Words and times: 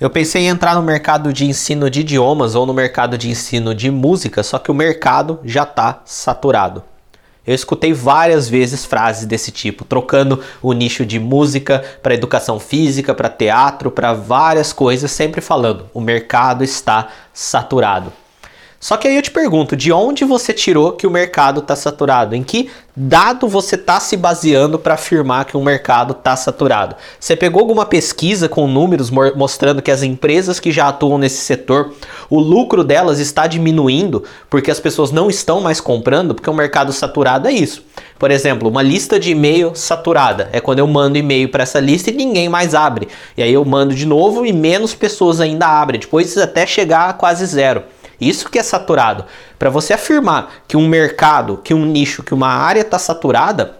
Eu 0.00 0.08
pensei 0.08 0.42
em 0.42 0.46
entrar 0.46 0.76
no 0.76 0.82
mercado 0.82 1.32
de 1.32 1.44
ensino 1.44 1.90
de 1.90 2.02
idiomas 2.02 2.54
ou 2.54 2.64
no 2.64 2.72
mercado 2.72 3.18
de 3.18 3.28
ensino 3.28 3.74
de 3.74 3.90
música, 3.90 4.44
só 4.44 4.56
que 4.56 4.70
o 4.70 4.74
mercado 4.74 5.40
já 5.42 5.64
está 5.64 6.02
saturado. 6.04 6.84
Eu 7.44 7.52
escutei 7.52 7.92
várias 7.92 8.48
vezes 8.48 8.84
frases 8.84 9.26
desse 9.26 9.50
tipo, 9.50 9.84
trocando 9.84 10.40
o 10.62 10.72
nicho 10.72 11.04
de 11.04 11.18
música 11.18 11.82
para 12.00 12.14
educação 12.14 12.60
física, 12.60 13.12
para 13.12 13.28
teatro, 13.28 13.90
para 13.90 14.12
várias 14.12 14.72
coisas, 14.72 15.10
sempre 15.10 15.40
falando: 15.40 15.86
o 15.92 16.00
mercado 16.00 16.62
está 16.62 17.08
saturado. 17.32 18.12
Só 18.80 18.96
que 18.96 19.08
aí 19.08 19.16
eu 19.16 19.22
te 19.22 19.32
pergunto, 19.32 19.74
de 19.74 19.90
onde 19.90 20.24
você 20.24 20.52
tirou 20.52 20.92
que 20.92 21.04
o 21.04 21.10
mercado 21.10 21.58
está 21.58 21.74
saturado? 21.74 22.36
Em 22.36 22.44
que 22.44 22.70
dado 22.94 23.48
você 23.48 23.74
está 23.74 23.98
se 23.98 24.16
baseando 24.16 24.78
para 24.78 24.94
afirmar 24.94 25.46
que 25.46 25.56
o 25.56 25.62
mercado 25.62 26.12
está 26.12 26.36
saturado? 26.36 26.94
Você 27.18 27.34
pegou 27.34 27.60
alguma 27.60 27.84
pesquisa 27.84 28.48
com 28.48 28.68
números 28.68 29.10
mostrando 29.10 29.82
que 29.82 29.90
as 29.90 30.04
empresas 30.04 30.60
que 30.60 30.70
já 30.70 30.88
atuam 30.88 31.18
nesse 31.18 31.38
setor, 31.38 31.92
o 32.30 32.38
lucro 32.38 32.84
delas 32.84 33.18
está 33.18 33.48
diminuindo 33.48 34.22
porque 34.48 34.70
as 34.70 34.78
pessoas 34.78 35.10
não 35.10 35.28
estão 35.28 35.60
mais 35.60 35.80
comprando? 35.80 36.32
Porque 36.32 36.48
o 36.48 36.54
mercado 36.54 36.92
saturado 36.92 37.48
é 37.48 37.52
isso. 37.52 37.84
Por 38.16 38.30
exemplo, 38.30 38.68
uma 38.68 38.82
lista 38.82 39.18
de 39.18 39.32
e-mail 39.32 39.72
saturada 39.74 40.50
é 40.52 40.60
quando 40.60 40.78
eu 40.78 40.86
mando 40.86 41.18
e-mail 41.18 41.48
para 41.48 41.64
essa 41.64 41.80
lista 41.80 42.10
e 42.10 42.14
ninguém 42.14 42.48
mais 42.48 42.76
abre. 42.76 43.08
E 43.36 43.42
aí 43.42 43.52
eu 43.52 43.64
mando 43.64 43.92
de 43.92 44.06
novo 44.06 44.46
e 44.46 44.52
menos 44.52 44.94
pessoas 44.94 45.40
ainda 45.40 45.66
abrem, 45.66 46.00
depois 46.00 46.38
até 46.38 46.64
chegar 46.64 47.10
a 47.10 47.12
quase 47.12 47.44
zero. 47.44 47.82
Isso 48.20 48.50
que 48.50 48.58
é 48.58 48.62
saturado. 48.62 49.24
Para 49.58 49.70
você 49.70 49.92
afirmar 49.92 50.62
que 50.66 50.76
um 50.76 50.88
mercado, 50.88 51.60
que 51.62 51.72
um 51.74 51.84
nicho, 51.84 52.22
que 52.22 52.34
uma 52.34 52.48
área 52.48 52.80
está 52.80 52.98
saturada, 52.98 53.76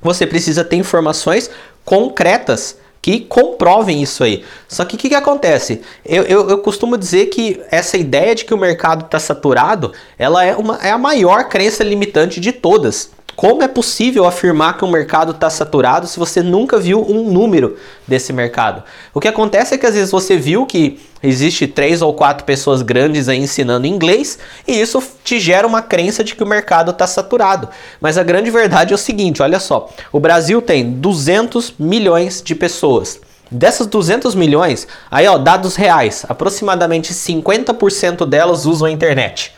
você 0.00 0.26
precisa 0.26 0.64
ter 0.64 0.76
informações 0.76 1.50
concretas 1.84 2.76
que 3.00 3.20
comprovem 3.20 4.02
isso 4.02 4.24
aí. 4.24 4.44
Só 4.66 4.84
que 4.84 4.96
o 4.96 4.98
que, 4.98 5.08
que, 5.08 5.14
acontece? 5.14 5.82
Eu, 6.04 6.24
eu, 6.24 6.50
eu, 6.50 6.58
costumo 6.58 6.98
dizer 6.98 7.26
que 7.26 7.60
essa 7.70 7.96
ideia 7.96 8.34
de 8.34 8.44
que 8.44 8.52
o 8.52 8.58
mercado 8.58 9.04
está 9.04 9.18
saturado, 9.18 9.92
ela 10.18 10.44
é, 10.44 10.54
uma, 10.54 10.76
é 10.82 10.90
a 10.90 10.98
maior 10.98 11.48
crença 11.48 11.84
limitante 11.84 12.40
de 12.40 12.52
todas. 12.52 13.10
Como 13.36 13.62
é 13.62 13.68
possível 13.68 14.24
afirmar 14.24 14.76
que 14.76 14.84
o 14.84 14.88
mercado 14.88 15.30
está 15.30 15.48
saturado 15.48 16.08
se 16.08 16.18
você 16.18 16.42
nunca 16.42 16.76
viu 16.76 17.00
um 17.08 17.30
número 17.30 17.76
desse 18.06 18.32
mercado? 18.32 18.82
O 19.14 19.20
que 19.20 19.28
acontece 19.28 19.74
é 19.74 19.78
que 19.78 19.86
às 19.86 19.94
vezes 19.94 20.10
você 20.10 20.36
viu 20.36 20.66
que 20.66 20.98
existe 21.22 21.68
três 21.68 22.02
ou 22.02 22.12
quatro 22.14 22.44
pessoas 22.44 22.82
grandes 22.82 23.28
aí 23.28 23.38
ensinando 23.38 23.86
inglês 23.86 24.40
e 24.66 24.80
isso 24.80 25.00
te 25.22 25.38
gera 25.38 25.66
uma 25.66 25.80
crença 25.80 26.24
de 26.24 26.34
que 26.34 26.42
o 26.42 26.46
mercado 26.46 26.90
está 26.90 27.06
saturado. 27.06 27.68
Mas 28.00 28.18
a 28.18 28.24
grande 28.24 28.50
verdade 28.50 28.92
é 28.92 28.96
o 28.96 28.98
seguinte, 28.98 29.40
olha 29.40 29.60
só, 29.60 29.88
o 30.10 30.18
Brasil 30.18 30.60
tem 30.60 30.90
200 30.92 31.74
milhões 31.78 32.42
de 32.42 32.56
pessoas. 32.56 33.20
Dessas 33.50 33.86
200 33.86 34.34
milhões, 34.34 34.86
aí 35.10 35.26
ó, 35.26 35.38
dados 35.38 35.74
reais, 35.74 36.26
aproximadamente 36.28 37.14
50% 37.14 38.26
delas 38.26 38.66
usam 38.66 38.88
a 38.88 38.90
internet. 38.90 39.57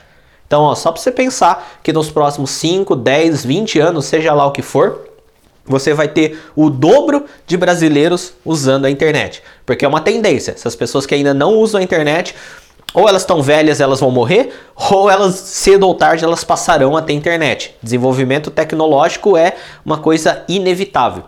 Então, 0.51 0.63
ó, 0.63 0.75
só 0.75 0.91
para 0.91 1.01
você 1.01 1.13
pensar 1.13 1.79
que 1.81 1.93
nos 1.93 2.11
próximos 2.11 2.51
5, 2.51 2.97
10, 2.97 3.45
20 3.45 3.79
anos, 3.79 4.07
seja 4.07 4.35
lá 4.35 4.45
o 4.45 4.51
que 4.51 4.63
for, 4.63 5.09
você 5.65 5.95
vai 5.95 6.09
ter 6.09 6.41
o 6.57 6.69
dobro 6.69 7.25
de 7.47 7.57
brasileiros 7.57 8.33
usando 8.45 8.85
a 8.85 8.91
internet. 8.91 9.45
Porque 9.65 9.85
é 9.85 9.89
uma 9.89 10.01
tendência. 10.01 10.51
Essas 10.51 10.75
pessoas 10.75 11.07
que 11.07 11.15
ainda 11.15 11.33
não 11.33 11.55
usam 11.55 11.81
a 11.81 11.85
internet, 11.85 12.35
ou 12.93 13.09
elas 13.09 13.23
estão 13.23 13.41
velhas, 13.41 13.81
elas 13.81 14.01
vão 14.01 14.11
morrer, 14.11 14.53
ou 14.91 15.09
elas 15.09 15.37
cedo 15.37 15.87
ou 15.87 15.95
tarde 15.95 16.25
elas 16.25 16.43
passarão 16.43 16.97
a 16.97 17.03
ter 17.03 17.13
internet. 17.13 17.77
Desenvolvimento 17.81 18.51
tecnológico 18.51 19.37
é 19.37 19.55
uma 19.85 19.99
coisa 19.99 20.43
inevitável. 20.49 21.23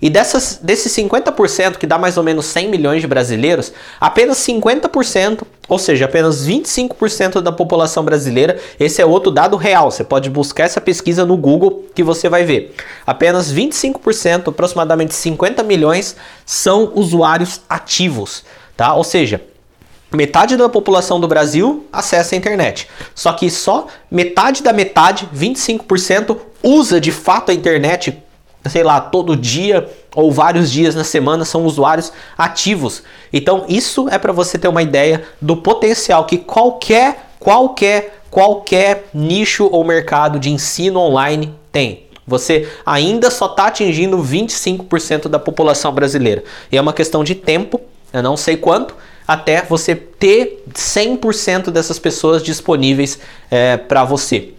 E 0.00 0.10
dessas, 0.10 0.58
desses 0.62 0.92
50%, 0.92 1.76
que 1.76 1.86
dá 1.86 1.98
mais 1.98 2.16
ou 2.16 2.22
menos 2.22 2.46
100 2.46 2.68
milhões 2.68 3.00
de 3.00 3.06
brasileiros, 3.06 3.72
apenas 4.00 4.38
50%, 4.38 5.42
ou 5.68 5.78
seja, 5.78 6.04
apenas 6.04 6.46
25% 6.46 7.40
da 7.40 7.50
população 7.50 8.04
brasileira, 8.04 8.58
esse 8.78 9.00
é 9.00 9.06
outro 9.06 9.30
dado 9.30 9.56
real, 9.56 9.90
você 9.90 10.04
pode 10.04 10.28
buscar 10.28 10.64
essa 10.64 10.80
pesquisa 10.80 11.24
no 11.24 11.36
Google 11.36 11.86
que 11.94 12.02
você 12.02 12.28
vai 12.28 12.44
ver. 12.44 12.74
Apenas 13.06 13.52
25%, 13.52 14.48
aproximadamente 14.48 15.14
50 15.14 15.62
milhões, 15.62 16.16
são 16.44 16.92
usuários 16.94 17.60
ativos, 17.68 18.44
tá? 18.76 18.94
Ou 18.94 19.04
seja, 19.04 19.40
Metade 20.12 20.56
da 20.56 20.68
população 20.68 21.18
do 21.18 21.26
Brasil 21.26 21.84
acessa 21.92 22.34
a 22.34 22.38
internet. 22.38 22.88
Só 23.12 23.32
que 23.32 23.50
só 23.50 23.88
metade 24.08 24.62
da 24.62 24.72
metade, 24.72 25.28
25%, 25.34 26.38
usa 26.62 27.00
de 27.00 27.10
fato 27.10 27.50
a 27.50 27.54
internet 27.54 28.16
sei 28.68 28.82
lá, 28.82 29.00
todo 29.00 29.36
dia 29.36 29.88
ou 30.14 30.32
vários 30.32 30.70
dias 30.70 30.94
na 30.94 31.04
semana 31.04 31.44
são 31.44 31.64
usuários 31.64 32.12
ativos. 32.36 33.02
Então, 33.32 33.64
isso 33.68 34.08
é 34.08 34.18
para 34.18 34.32
você 34.32 34.58
ter 34.58 34.68
uma 34.68 34.82
ideia 34.82 35.24
do 35.40 35.56
potencial 35.56 36.24
que 36.24 36.38
qualquer, 36.38 37.30
qualquer, 37.38 38.20
qualquer 38.30 39.08
nicho 39.12 39.68
ou 39.70 39.84
mercado 39.84 40.38
de 40.38 40.50
ensino 40.50 41.00
online 41.00 41.54
tem. 41.70 42.06
Você 42.26 42.68
ainda 42.84 43.30
só 43.30 43.46
está 43.46 43.66
atingindo 43.68 44.18
25% 44.18 45.28
da 45.28 45.38
população 45.38 45.92
brasileira. 45.92 46.42
E 46.72 46.76
é 46.76 46.80
uma 46.80 46.92
questão 46.92 47.22
de 47.22 47.34
tempo, 47.34 47.80
eu 48.12 48.22
não 48.22 48.36
sei 48.36 48.56
quanto, 48.56 48.96
até 49.26 49.62
você 49.62 49.94
ter 49.94 50.64
100% 50.72 51.70
dessas 51.70 51.98
pessoas 51.98 52.42
disponíveis 52.42 53.18
é, 53.50 53.76
para 53.76 54.04
você. 54.04 54.54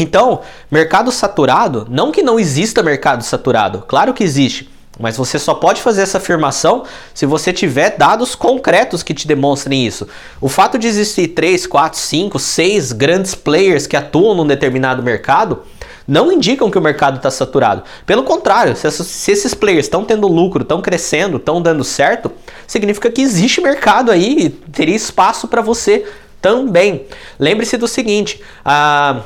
Então, 0.00 0.40
mercado 0.70 1.12
saturado, 1.12 1.86
não 1.90 2.10
que 2.10 2.22
não 2.22 2.40
exista 2.40 2.82
mercado 2.82 3.22
saturado, 3.22 3.84
claro 3.86 4.14
que 4.14 4.24
existe. 4.24 4.70
Mas 4.98 5.16
você 5.16 5.38
só 5.38 5.54
pode 5.54 5.80
fazer 5.80 6.02
essa 6.02 6.18
afirmação 6.18 6.84
se 7.14 7.24
você 7.24 7.52
tiver 7.52 7.96
dados 7.96 8.34
concretos 8.34 9.02
que 9.02 9.14
te 9.14 9.26
demonstrem 9.26 9.86
isso. 9.86 10.06
O 10.40 10.48
fato 10.48 10.78
de 10.78 10.86
existir 10.86 11.28
3, 11.28 11.66
4, 11.66 11.98
5, 11.98 12.38
6 12.38 12.92
grandes 12.92 13.34
players 13.34 13.86
que 13.86 13.96
atuam 13.96 14.34
num 14.34 14.46
determinado 14.46 15.02
mercado 15.02 15.62
não 16.06 16.30
indicam 16.30 16.70
que 16.70 16.76
o 16.76 16.82
mercado 16.82 17.16
está 17.16 17.30
saturado. 17.30 17.82
Pelo 18.04 18.24
contrário, 18.24 18.76
se, 18.76 18.90
se 18.90 19.30
esses 19.30 19.54
players 19.54 19.86
estão 19.86 20.04
tendo 20.04 20.26
lucro, 20.28 20.62
estão 20.62 20.82
crescendo, 20.82 21.36
estão 21.36 21.62
dando 21.62 21.84
certo, 21.84 22.30
significa 22.66 23.10
que 23.10 23.22
existe 23.22 23.60
mercado 23.60 24.10
aí 24.10 24.36
e 24.38 24.50
teria 24.50 24.96
espaço 24.96 25.48
para 25.48 25.62
você 25.62 26.04
também. 26.42 27.06
Lembre-se 27.38 27.76
do 27.76 27.88
seguinte: 27.88 28.42
a. 28.64 29.20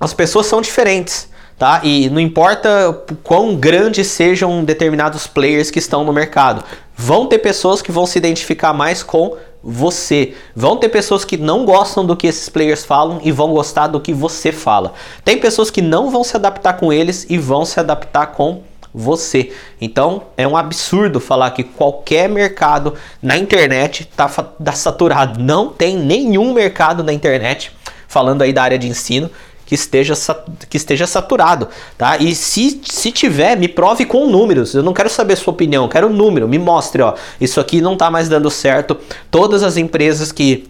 as 0.00 0.14
pessoas 0.14 0.46
são 0.46 0.60
diferentes. 0.60 1.28
Tá? 1.58 1.82
E 1.84 2.08
não 2.08 2.18
importa 2.18 3.04
quão 3.22 3.54
grandes 3.54 4.06
sejam 4.06 4.64
determinados 4.64 5.26
players 5.26 5.70
que 5.70 5.78
estão 5.78 6.02
no 6.02 6.10
mercado, 6.10 6.64
vão 6.96 7.26
ter 7.26 7.38
pessoas 7.38 7.82
que 7.82 7.92
vão 7.92 8.06
se 8.06 8.16
identificar 8.16 8.72
mais 8.72 9.02
com 9.02 9.36
você. 9.62 10.32
Vão 10.56 10.78
ter 10.78 10.88
pessoas 10.88 11.22
que 11.22 11.36
não 11.36 11.66
gostam 11.66 12.04
do 12.06 12.16
que 12.16 12.26
esses 12.26 12.48
players 12.48 12.82
falam 12.82 13.20
e 13.22 13.30
vão 13.30 13.52
gostar 13.52 13.88
do 13.88 14.00
que 14.00 14.14
você 14.14 14.52
fala. 14.52 14.94
Tem 15.22 15.38
pessoas 15.38 15.70
que 15.70 15.82
não 15.82 16.10
vão 16.10 16.24
se 16.24 16.34
adaptar 16.34 16.78
com 16.78 16.90
eles 16.90 17.26
e 17.28 17.36
vão 17.36 17.66
se 17.66 17.78
adaptar 17.78 18.28
com 18.28 18.62
você. 18.92 19.52
Então 19.80 20.22
é 20.36 20.48
um 20.48 20.56
absurdo 20.56 21.20
falar 21.20 21.50
que 21.50 21.62
qualquer 21.62 22.28
mercado 22.28 22.94
na 23.22 23.36
internet 23.36 24.08
está 24.10 24.28
tá 24.28 24.72
saturado. 24.72 25.38
Não 25.38 25.68
tem 25.68 25.96
nenhum 25.96 26.52
mercado 26.52 27.04
na 27.04 27.12
internet, 27.12 27.70
falando 28.08 28.42
aí 28.42 28.52
da 28.52 28.62
área 28.62 28.78
de 28.78 28.88
ensino, 28.88 29.30
que 29.70 29.76
esteja, 29.76 30.14
que 30.68 30.76
esteja 30.76 31.06
saturado, 31.06 31.68
tá? 31.96 32.16
E 32.18 32.34
se, 32.34 32.80
se 32.82 33.12
tiver, 33.12 33.56
me 33.56 33.68
prove 33.68 34.04
com 34.04 34.26
números. 34.26 34.74
Eu 34.74 34.82
não 34.82 34.92
quero 34.92 35.08
saber 35.08 35.36
sua 35.36 35.52
opinião, 35.52 35.86
quero 35.86 36.08
um 36.08 36.12
número. 36.12 36.48
Me 36.48 36.58
mostre, 36.58 37.00
ó, 37.00 37.14
isso 37.40 37.60
aqui 37.60 37.80
não 37.80 37.92
está 37.92 38.10
mais 38.10 38.28
dando 38.28 38.50
certo. 38.50 38.98
Todas 39.30 39.62
as 39.62 39.76
empresas 39.76 40.32
que 40.32 40.68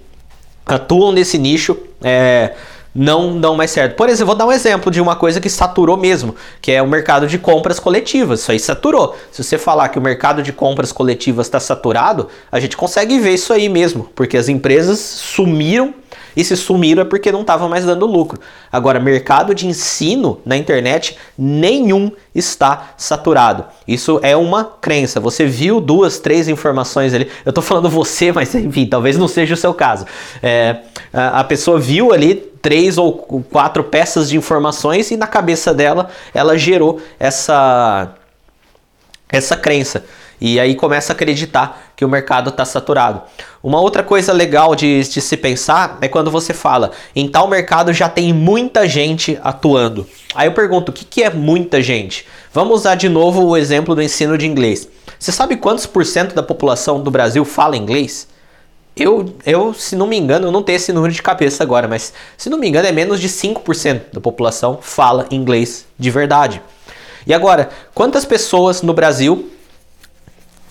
atuam 0.67 1.13
nesse 1.13 1.39
nicho, 1.39 1.79
é, 2.03 2.53
não 2.95 3.41
dão 3.41 3.57
mais 3.57 3.71
certo. 3.71 3.97
Por 3.97 4.11
exemplo, 4.11 4.27
vou 4.27 4.35
dar 4.35 4.45
um 4.45 4.53
exemplo 4.53 4.93
de 4.93 5.01
uma 5.01 5.17
coisa 5.17 5.41
que 5.41 5.49
saturou 5.49 5.97
mesmo, 5.97 6.37
que 6.61 6.71
é 6.71 6.83
o 6.83 6.87
mercado 6.87 7.27
de 7.27 7.39
compras 7.39 7.81
coletivas. 7.81 8.41
Isso 8.41 8.53
aí 8.53 8.61
saturou. 8.61 9.17
Se 9.33 9.43
você 9.43 9.57
falar 9.57 9.89
que 9.89 9.99
o 9.99 10.03
mercado 10.03 10.43
de 10.43 10.53
compras 10.53 10.93
coletivas 10.93 11.47
está 11.47 11.59
saturado, 11.59 12.29
a 12.53 12.61
gente 12.61 12.77
consegue 12.77 13.19
ver 13.19 13.33
isso 13.33 13.51
aí 13.51 13.67
mesmo, 13.67 14.11
porque 14.15 14.37
as 14.37 14.51
empresas 14.51 14.99
sumiram 14.99 15.95
e 16.37 16.45
se 16.45 16.57
sumiram 16.57 17.03
é 17.03 17.05
porque 17.05 17.33
não 17.33 17.43
estava 17.43 17.69
mais 17.69 17.85
dando 17.85 18.07
lucro. 18.07 18.41
Agora, 18.71 19.01
mercado 19.01 19.55
de 19.55 19.67
ensino 19.67 20.41
na 20.45 20.57
internet, 20.57 21.17
nenhum 21.37 22.11
está 22.35 22.93
saturado. 22.97 23.65
Isso 23.87 24.21
é 24.23 24.37
uma 24.37 24.65
crença. 24.65 25.21
Você 25.21 25.47
viu 25.47 25.81
duas, 25.81 26.19
três 26.19 26.49
informações 26.49 27.13
ali. 27.15 27.29
Eu 27.45 27.51
estou 27.51 27.63
falando 27.63 27.89
você, 27.89 28.31
mas 28.33 28.55
enfim, 28.55 28.87
talvez 28.87 29.17
não 29.17 29.29
seja 29.29 29.55
o 29.55 29.57
seu 29.57 29.75
caso. 29.75 30.07
É, 30.43 30.77
a 31.13 31.45
pessoa 31.45 31.79
viu 31.79 32.13
ali 32.13 32.35
três 32.63 32.99
ou 32.99 33.13
quatro 33.51 33.85
peças 33.85 34.29
de 34.29 34.37
informações 34.37 35.11
e 35.11 35.17
na 35.17 35.27
cabeça 35.27 35.73
dela 35.73 36.11
ela 36.35 36.59
gerou 36.59 37.01
essa 37.19 38.15
essa 39.33 39.57
crença. 39.57 40.05
E 40.41 40.59
aí 40.59 40.75
começa 40.75 41.13
a 41.13 41.15
acreditar 41.15 41.93
que 41.95 42.05
o 42.05 42.09
mercado 42.09 42.49
está 42.49 42.65
saturado. 42.65 43.23
Uma 43.63 43.81
outra 43.81 44.03
coisa 44.03 44.33
legal 44.33 44.75
de, 44.75 45.03
de, 45.03 45.21
se 45.21 45.37
pensar 45.37 45.99
é 46.01 46.09
quando 46.09 46.31
você 46.31 46.55
fala 46.55 46.93
em 47.15 47.29
tal 47.29 47.47
mercado 47.47 47.93
já 47.93 48.09
tem 48.09 48.33
muita 48.33 48.89
gente 48.89 49.39
atuando. 49.43 50.07
Aí 50.35 50.49
eu 50.49 50.53
pergunto, 50.53 50.91
o 50.91 50.95
que, 50.95 51.05
que 51.05 51.23
é 51.23 51.29
muita 51.29 51.83
gente? 51.83 52.27
Vamos 52.55 52.81
usar 52.81 52.95
de 52.95 53.09
novo 53.09 53.45
o 53.45 53.57
exemplo 53.57 53.95
do 53.95 54.03
ensino 54.03 54.39
de 54.39 54.47
inglês. 54.47 54.89
Você 55.19 55.31
sabe 55.31 55.57
quantos 55.57 55.85
por 55.85 56.07
cento 56.07 56.35
da 56.35 56.43
população 56.43 57.03
do 57.03 57.11
Brasil 57.11 57.45
fala 57.45 57.77
inglês? 57.77 58.27
Eu, 58.97 59.35
eu, 59.47 59.75
se 59.75 59.95
não 59.95 60.07
me 60.07 60.17
engano, 60.17 60.49
eu 60.49 60.53
não 60.53 60.63
tenho 60.63 60.77
esse 60.77 60.93
número 60.93 61.13
de 61.13 61.23
cabeça 61.23 61.63
agora, 61.63 61.87
mas 61.87 62.13
se 62.37 62.49
não 62.49 62.59
me 62.59 62.69
engano 62.69 62.89
é 62.89 62.93
menos 62.93 63.21
de 63.21 63.29
5% 63.29 64.01
da 64.13 64.21
população 64.21 64.79
fala 64.81 65.27
inglês 65.31 65.87
de 65.99 66.11
verdade. 66.11 66.63
E 67.27 67.35
agora, 67.35 67.69
quantas 67.95 68.25
pessoas 68.25 68.83
no 68.83 68.95
Brasil 68.95 69.51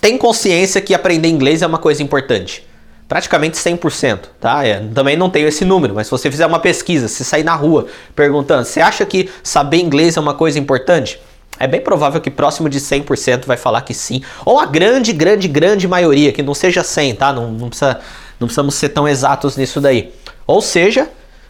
têm 0.00 0.16
consciência 0.18 0.80
que 0.80 0.94
aprender 0.94 1.28
inglês 1.28 1.62
é 1.62 1.66
uma 1.66 1.78
coisa 1.78 2.02
importante? 2.02 2.66
Praticamente 3.08 3.56
100%, 3.56 4.20
tá? 4.40 4.64
É, 4.64 4.80
também 4.94 5.16
não 5.16 5.28
tenho 5.28 5.48
esse 5.48 5.64
número, 5.64 5.94
mas 5.94 6.06
se 6.06 6.10
você 6.10 6.30
fizer 6.30 6.46
uma 6.46 6.60
pesquisa, 6.60 7.08
se 7.08 7.24
sair 7.24 7.42
na 7.42 7.54
rua 7.54 7.86
perguntando, 8.14 8.64
você 8.64 8.80
acha 8.80 9.04
que 9.04 9.28
saber 9.42 9.78
inglês 9.78 10.16
é 10.16 10.20
uma 10.20 10.34
coisa 10.34 10.58
importante? 10.58 11.20
É 11.58 11.66
bem 11.66 11.80
provável 11.80 12.20
que 12.20 12.30
próximo 12.30 12.68
de 12.68 12.80
100% 12.80 13.46
vai 13.46 13.56
falar 13.56 13.82
que 13.82 13.92
sim. 13.92 14.22
Ou 14.44 14.58
a 14.58 14.66
grande, 14.66 15.12
grande, 15.12 15.48
grande 15.48 15.88
maioria, 15.88 16.32
que 16.32 16.42
não 16.42 16.54
seja 16.54 16.84
100, 16.84 17.16
tá? 17.16 17.32
Não, 17.32 17.50
não, 17.50 17.68
precisa, 17.68 18.00
não 18.38 18.46
precisamos 18.46 18.74
ser 18.76 18.90
tão 18.90 19.08
exatos 19.08 19.56
nisso 19.56 19.80
daí. 19.80 20.12
Ou 20.46 20.62
seja, 20.62 21.08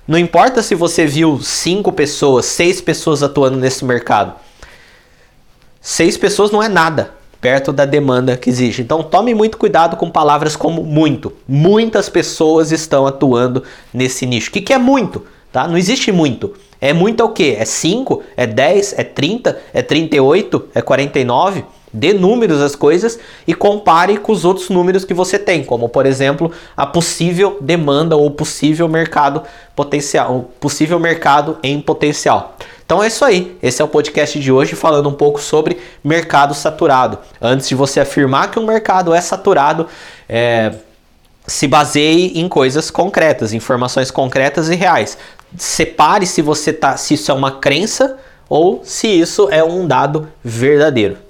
não 0.09 0.19
importa 0.19 0.63
se 0.63 0.75
você 0.75 1.07
viu 1.07 1.41
5 1.41 1.93
pessoas, 1.93 2.47
6 2.47 2.81
pessoas 2.81 3.23
atuando 3.23 3.59
nesse 3.59 3.85
mercado 3.85 4.35
seis 5.81 6.17
pessoas 6.17 6.51
não 6.51 6.63
é 6.63 6.69
nada 6.69 7.15
perto 7.41 7.73
da 7.73 7.85
demanda 7.85 8.37
que 8.37 8.51
existe. 8.51 8.83
Então 8.83 9.03
tome 9.03 9.35
muito 9.35 9.57
cuidado 9.57 9.97
com 9.97 10.11
palavras 10.11 10.57
como 10.57 10.83
muito. 10.83 11.33
Muitas 11.49 12.09
pessoas 12.09 12.71
estão 12.71 13.07
atuando 13.07 13.63
nesse 13.93 14.27
nicho. 14.27 14.51
O 14.51 14.53
que, 14.53 14.73
é 14.73 14.79
muito? 14.79 15.25
Tá? 15.51 15.67
Não 15.67 15.77
existe 15.77 16.13
muito. 16.13 16.55
É 16.81 16.93
muito 16.93 17.23
é 17.23 17.25
o 17.25 17.31
quê? 17.31 17.57
É 17.59 17.65
5? 17.65 18.23
É 18.37 18.47
10? 18.47 18.99
É 18.99 19.05
30? 19.05 19.59
É 19.73 19.83
38? 19.83 20.69
É 20.75 20.83
49? 20.83 21.65
Dê 21.93 22.13
números 22.13 22.61
às 22.61 22.77
coisas 22.77 23.19
e 23.47 23.53
compare 23.53 24.17
com 24.17 24.31
os 24.31 24.45
outros 24.45 24.69
números 24.69 25.05
que 25.05 25.13
você 25.13 25.39
tem, 25.39 25.65
como 25.65 25.89
por 25.89 26.07
exemplo 26.07 26.53
a 26.77 26.87
possível 26.87 27.59
demanda 27.61 28.17
ou 28.17 28.31
possível 28.31 28.89
mercado 28.89 29.43
potencial, 29.75 30.51
possível 30.61 31.01
mercado 31.01 31.59
em 31.63 31.81
potencial. 31.81 32.57
Então 32.85 33.03
é 33.03 33.07
isso 33.07 33.25
aí. 33.25 33.57
Esse 33.63 33.81
é 33.81 33.85
o 33.85 33.89
podcast 33.89 34.39
de 34.39 34.51
hoje 34.51 34.75
falando 34.75 35.09
um 35.09 35.13
pouco 35.13 35.41
sobre 35.41 35.79
mercado 36.03 36.55
saturado. 36.55 37.19
Antes 37.41 37.69
de 37.69 37.75
você 37.75 38.01
afirmar 38.01 38.51
que 38.51 38.59
um 38.59 38.67
mercado 38.67 39.15
é 39.15 39.21
saturado, 39.21 39.87
é, 40.29 40.73
se 41.47 41.67
baseie 41.67 42.39
em 42.39 42.49
coisas 42.49 42.91
concretas, 42.91 43.53
informações 43.53 44.11
concretas 44.11 44.69
e 44.69 44.75
reais. 44.75 45.19
Separe 45.57 46.27
se 46.27 46.43
você 46.43 46.73
tá, 46.73 46.97
se 46.97 47.15
isso 47.15 47.31
é 47.31 47.35
uma 47.35 47.53
crença 47.53 48.17
ou 48.49 48.83
se 48.85 49.07
isso 49.07 49.49
é 49.51 49.63
um 49.63 49.87
dado 49.87 50.29
verdadeiro. 50.43 51.30